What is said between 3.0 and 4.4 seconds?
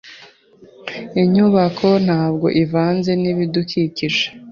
nibidukikije.